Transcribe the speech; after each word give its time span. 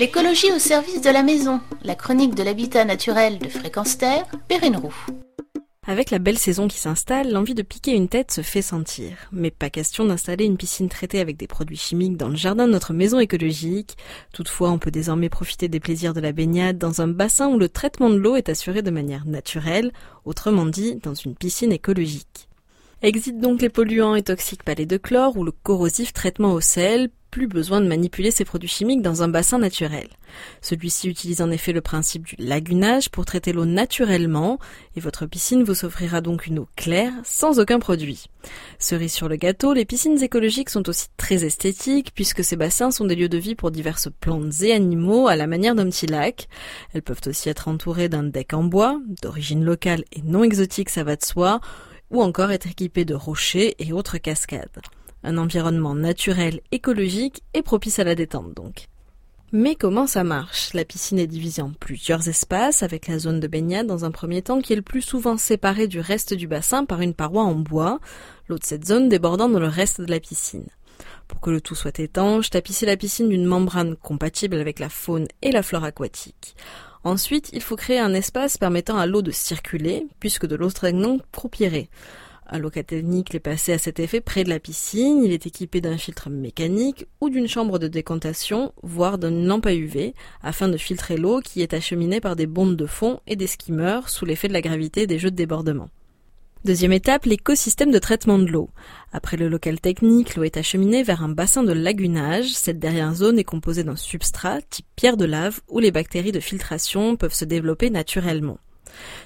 L'écologie 0.00 0.50
au 0.50 0.58
service 0.58 1.02
de 1.02 1.10
la 1.10 1.22
maison, 1.22 1.60
la 1.82 1.94
chronique 1.94 2.34
de 2.34 2.42
l'habitat 2.42 2.86
naturel 2.86 3.38
de 3.38 3.50
Fréquence 3.50 3.98
Terre, 3.98 4.24
Perrine 4.48 4.78
Roux. 4.78 4.94
Avec 5.86 6.10
la 6.10 6.18
belle 6.18 6.38
saison 6.38 6.68
qui 6.68 6.78
s'installe, 6.78 7.30
l'envie 7.30 7.52
de 7.52 7.60
piquer 7.60 7.90
une 7.90 8.08
tête 8.08 8.30
se 8.30 8.40
fait 8.40 8.62
sentir. 8.62 9.10
Mais 9.30 9.50
pas 9.50 9.68
question 9.68 10.06
d'installer 10.06 10.46
une 10.46 10.56
piscine 10.56 10.88
traitée 10.88 11.20
avec 11.20 11.36
des 11.36 11.46
produits 11.46 11.76
chimiques 11.76 12.16
dans 12.16 12.30
le 12.30 12.36
jardin 12.36 12.66
de 12.66 12.72
notre 12.72 12.94
maison 12.94 13.18
écologique. 13.18 13.98
Toutefois, 14.32 14.70
on 14.70 14.78
peut 14.78 14.90
désormais 14.90 15.28
profiter 15.28 15.68
des 15.68 15.80
plaisirs 15.80 16.14
de 16.14 16.20
la 16.20 16.32
baignade 16.32 16.78
dans 16.78 17.02
un 17.02 17.08
bassin 17.08 17.48
où 17.48 17.58
le 17.58 17.68
traitement 17.68 18.08
de 18.08 18.16
l'eau 18.16 18.36
est 18.36 18.48
assuré 18.48 18.80
de 18.80 18.90
manière 18.90 19.26
naturelle, 19.26 19.92
autrement 20.24 20.64
dit, 20.64 20.94
dans 20.94 21.12
une 21.12 21.34
piscine 21.34 21.72
écologique. 21.72 22.48
Exit 23.02 23.38
donc 23.38 23.60
les 23.60 23.68
polluants 23.68 24.14
et 24.14 24.22
toxiques 24.22 24.62
palais 24.62 24.86
de 24.86 24.96
chlore 24.96 25.36
ou 25.36 25.44
le 25.44 25.52
corrosif 25.52 26.14
traitement 26.14 26.54
au 26.54 26.62
sel, 26.62 27.10
plus 27.30 27.46
besoin 27.46 27.80
de 27.80 27.88
manipuler 27.88 28.30
ces 28.30 28.44
produits 28.44 28.68
chimiques 28.68 29.02
dans 29.02 29.22
un 29.22 29.28
bassin 29.28 29.58
naturel. 29.58 30.08
Celui-ci 30.60 31.08
utilise 31.08 31.42
en 31.42 31.50
effet 31.50 31.72
le 31.72 31.80
principe 31.80 32.24
du 32.24 32.36
lagunage 32.38 33.10
pour 33.10 33.24
traiter 33.24 33.52
l'eau 33.52 33.64
naturellement 33.64 34.58
et 34.96 35.00
votre 35.00 35.26
piscine 35.26 35.62
vous 35.62 35.84
offrira 35.84 36.20
donc 36.20 36.46
une 36.46 36.60
eau 36.60 36.68
claire 36.76 37.12
sans 37.24 37.58
aucun 37.58 37.78
produit. 37.78 38.26
Cerise 38.78 39.12
sur 39.12 39.28
le 39.28 39.36
gâteau, 39.36 39.72
les 39.72 39.84
piscines 39.84 40.22
écologiques 40.22 40.70
sont 40.70 40.88
aussi 40.88 41.08
très 41.16 41.44
esthétiques 41.44 42.12
puisque 42.14 42.44
ces 42.44 42.56
bassins 42.56 42.90
sont 42.90 43.04
des 43.04 43.16
lieux 43.16 43.28
de 43.28 43.38
vie 43.38 43.54
pour 43.54 43.70
diverses 43.70 44.08
plantes 44.20 44.62
et 44.62 44.72
animaux 44.72 45.28
à 45.28 45.36
la 45.36 45.46
manière 45.46 45.74
d'un 45.74 45.88
petit 45.88 46.06
lac. 46.06 46.48
Elles 46.92 47.02
peuvent 47.02 47.20
aussi 47.26 47.48
être 47.48 47.68
entourées 47.68 48.08
d'un 48.08 48.24
deck 48.24 48.52
en 48.52 48.64
bois, 48.64 49.00
d'origine 49.22 49.64
locale 49.64 50.04
et 50.12 50.22
non 50.22 50.42
exotique 50.42 50.90
ça 50.90 51.04
va 51.04 51.16
de 51.16 51.24
soi, 51.24 51.60
ou 52.10 52.22
encore 52.22 52.50
être 52.50 52.66
équipé 52.66 53.04
de 53.04 53.14
rochers 53.14 53.76
et 53.78 53.92
autres 53.92 54.18
cascades. 54.18 54.80
Un 55.22 55.38
environnement 55.38 55.94
naturel, 55.94 56.60
écologique 56.72 57.42
et 57.54 57.62
propice 57.62 57.98
à 57.98 58.04
la 58.04 58.14
détente 58.14 58.54
donc. 58.54 58.88
Mais 59.52 59.74
comment 59.74 60.06
ça 60.06 60.22
marche? 60.22 60.72
La 60.74 60.84
piscine 60.84 61.18
est 61.18 61.26
divisée 61.26 61.60
en 61.60 61.72
plusieurs 61.72 62.28
espaces, 62.28 62.84
avec 62.84 63.08
la 63.08 63.18
zone 63.18 63.40
de 63.40 63.48
baignade 63.48 63.88
dans 63.88 64.04
un 64.04 64.12
premier 64.12 64.42
temps 64.42 64.60
qui 64.60 64.72
est 64.72 64.76
le 64.76 64.82
plus 64.82 65.02
souvent 65.02 65.36
séparée 65.36 65.88
du 65.88 65.98
reste 65.98 66.34
du 66.34 66.46
bassin 66.46 66.84
par 66.84 67.00
une 67.00 67.14
paroi 67.14 67.42
en 67.42 67.56
bois, 67.56 67.98
l'autre 68.48 68.64
cette 68.64 68.86
zone 68.86 69.08
débordant 69.08 69.48
dans 69.48 69.58
le 69.58 69.66
reste 69.66 70.00
de 70.00 70.10
la 70.10 70.20
piscine. 70.20 70.68
Pour 71.26 71.40
que 71.40 71.50
le 71.50 71.60
tout 71.60 71.74
soit 71.74 71.98
étanche, 71.98 72.50
tapissez 72.50 72.86
la 72.86 72.96
piscine 72.96 73.28
d'une 73.28 73.44
membrane 73.44 73.96
compatible 73.96 74.56
avec 74.56 74.78
la 74.78 74.88
faune 74.88 75.26
et 75.42 75.50
la 75.50 75.64
flore 75.64 75.84
aquatique. 75.84 76.54
Ensuite, 77.02 77.50
il 77.52 77.62
faut 77.62 77.76
créer 77.76 77.98
un 77.98 78.14
espace 78.14 78.56
permettant 78.56 78.98
à 78.98 79.06
l'eau 79.06 79.22
de 79.22 79.30
circuler, 79.32 80.06
puisque 80.20 80.46
de 80.46 80.54
l'eau 80.54 80.70
stagnante 80.70 81.22
croupierait. 81.32 81.88
Un 82.52 82.58
locatechnique 82.58 83.32
est 83.32 83.38
passé 83.38 83.72
à 83.72 83.78
cet 83.78 84.00
effet 84.00 84.20
près 84.20 84.42
de 84.42 84.48
la 84.48 84.58
piscine, 84.58 85.22
il 85.22 85.30
est 85.30 85.46
équipé 85.46 85.80
d'un 85.80 85.96
filtre 85.96 86.30
mécanique 86.30 87.06
ou 87.20 87.30
d'une 87.30 87.46
chambre 87.46 87.78
de 87.78 87.86
décantation, 87.86 88.72
voire 88.82 89.18
d'une 89.18 89.46
lampe 89.46 89.66
à 89.66 89.74
UV, 89.74 90.14
afin 90.42 90.66
de 90.68 90.76
filtrer 90.76 91.16
l'eau 91.16 91.40
qui 91.42 91.62
est 91.62 91.74
acheminée 91.74 92.20
par 92.20 92.34
des 92.34 92.48
bondes 92.48 92.74
de 92.74 92.86
fond 92.86 93.20
et 93.28 93.36
des 93.36 93.46
skimmers 93.46 94.08
sous 94.08 94.24
l'effet 94.24 94.48
de 94.48 94.52
la 94.52 94.62
gravité 94.62 95.06
des 95.06 95.20
jeux 95.20 95.30
de 95.30 95.36
débordement. 95.36 95.90
Deuxième 96.64 96.92
étape, 96.92 97.24
l'écosystème 97.24 97.92
de 97.92 98.00
traitement 98.00 98.40
de 98.40 98.50
l'eau. 98.50 98.68
Après 99.12 99.36
le 99.36 99.48
local 99.48 99.80
technique, 99.80 100.34
l'eau 100.34 100.42
est 100.42 100.56
acheminée 100.56 101.04
vers 101.04 101.22
un 101.22 101.28
bassin 101.28 101.62
de 101.62 101.72
lagunage. 101.72 102.50
Cette 102.50 102.80
dernière 102.80 103.14
zone 103.14 103.38
est 103.38 103.44
composée 103.44 103.84
d'un 103.84 103.94
substrat 103.94 104.60
type 104.62 104.86
pierre 104.96 105.16
de 105.16 105.24
lave 105.24 105.60
où 105.68 105.78
les 105.78 105.92
bactéries 105.92 106.32
de 106.32 106.40
filtration 106.40 107.14
peuvent 107.14 107.32
se 107.32 107.44
développer 107.44 107.90
naturellement. 107.90 108.58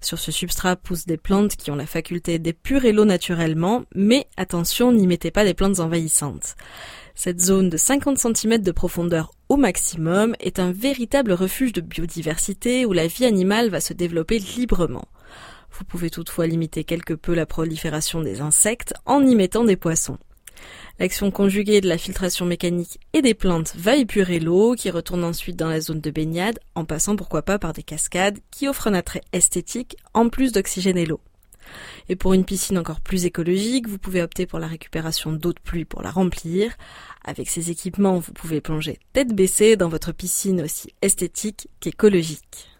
Sur 0.00 0.18
ce 0.18 0.32
substrat 0.32 0.76
poussent 0.76 1.06
des 1.06 1.16
plantes 1.16 1.56
qui 1.56 1.70
ont 1.70 1.76
la 1.76 1.86
faculté 1.86 2.38
d'épurer 2.38 2.92
l'eau 2.92 3.04
naturellement, 3.04 3.84
mais 3.94 4.26
attention, 4.36 4.92
n'y 4.92 5.06
mettez 5.06 5.30
pas 5.30 5.44
des 5.44 5.54
plantes 5.54 5.80
envahissantes. 5.80 6.56
Cette 7.14 7.40
zone 7.40 7.68
de 7.68 7.76
50 7.76 8.18
cm 8.18 8.58
de 8.58 8.72
profondeur 8.72 9.32
au 9.48 9.56
maximum 9.56 10.34
est 10.40 10.58
un 10.58 10.72
véritable 10.72 11.32
refuge 11.32 11.72
de 11.72 11.80
biodiversité 11.80 12.86
où 12.86 12.92
la 12.92 13.06
vie 13.06 13.26
animale 13.26 13.68
va 13.68 13.80
se 13.80 13.92
développer 13.92 14.38
librement. 14.38 15.08
Vous 15.72 15.84
pouvez 15.84 16.10
toutefois 16.10 16.46
limiter 16.46 16.84
quelque 16.84 17.14
peu 17.14 17.34
la 17.34 17.46
prolifération 17.46 18.20
des 18.20 18.40
insectes 18.40 18.94
en 19.06 19.24
y 19.26 19.34
mettant 19.34 19.64
des 19.64 19.76
poissons. 19.76 20.18
L'action 21.00 21.30
conjuguée 21.30 21.80
de 21.80 21.88
la 21.88 21.96
filtration 21.96 22.44
mécanique 22.44 23.00
et 23.14 23.22
des 23.22 23.32
plantes 23.32 23.74
va 23.74 23.96
épurer 23.96 24.38
l'eau 24.38 24.74
qui 24.74 24.90
retourne 24.90 25.24
ensuite 25.24 25.56
dans 25.56 25.70
la 25.70 25.80
zone 25.80 26.02
de 26.02 26.10
baignade 26.10 26.58
en 26.74 26.84
passant 26.84 27.16
pourquoi 27.16 27.40
pas 27.40 27.58
par 27.58 27.72
des 27.72 27.82
cascades 27.82 28.38
qui 28.50 28.68
offrent 28.68 28.86
un 28.86 28.92
attrait 28.92 29.22
esthétique 29.32 29.96
en 30.12 30.28
plus 30.28 30.52
d'oxygéner 30.52 31.06
l'eau. 31.06 31.22
Et 32.10 32.16
pour 32.16 32.34
une 32.34 32.44
piscine 32.44 32.76
encore 32.76 33.00
plus 33.00 33.24
écologique, 33.24 33.88
vous 33.88 33.96
pouvez 33.96 34.20
opter 34.20 34.44
pour 34.44 34.58
la 34.58 34.66
récupération 34.66 35.32
d'eau 35.32 35.54
de 35.54 35.60
pluie 35.60 35.86
pour 35.86 36.02
la 36.02 36.10
remplir. 36.10 36.76
Avec 37.24 37.48
ces 37.48 37.70
équipements, 37.70 38.18
vous 38.18 38.34
pouvez 38.34 38.60
plonger 38.60 38.98
tête 39.14 39.34
baissée 39.34 39.76
dans 39.76 39.88
votre 39.88 40.12
piscine 40.12 40.60
aussi 40.60 40.92
esthétique 41.00 41.68
qu'écologique. 41.80 42.70